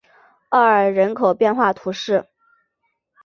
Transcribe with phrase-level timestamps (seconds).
[0.49, 2.27] 奥尔人口变化图示